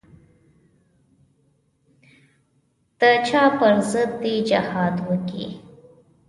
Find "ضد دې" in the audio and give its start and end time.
3.91-4.35